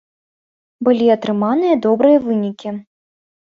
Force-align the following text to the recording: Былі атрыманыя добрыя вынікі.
Былі 0.87 1.09
атрыманыя 1.15 1.75
добрыя 1.85 2.23
вынікі. 2.25 2.75